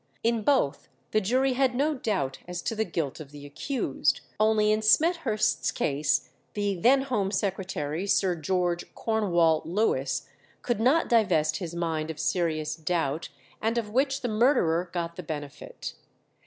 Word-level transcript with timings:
In 0.23 0.41
both 0.41 0.89
the 1.11 1.21
jury 1.21 1.53
had 1.53 1.75
no 1.75 1.93
doubt 1.93 2.39
as 2.47 2.63
to 2.63 2.73
the 2.75 2.85
guilt 2.85 3.19
of 3.19 3.29
the 3.29 3.45
accused, 3.45 4.21
only 4.39 4.71
in 4.71 4.81
Smethurst's 4.81 5.71
case 5.71 6.31
the 6.55 6.75
then 6.79 7.03
Home 7.03 7.29
Secretary, 7.29 8.07
Sir 8.07 8.35
George 8.35 8.83
Cornewall 8.95 9.61
Lewis, 9.63 10.27
could 10.63 10.79
not 10.79 11.07
divest 11.07 11.57
his 11.57 11.75
mind 11.75 12.09
of 12.09 12.17
serious 12.19 12.75
doubt, 12.75 13.29
and 13.61 13.77
of 13.77 13.91
which 13.91 14.21
the 14.21 14.27
murderer 14.27 14.89
got 14.91 15.17
the 15.17 15.21
benefit. 15.21 15.93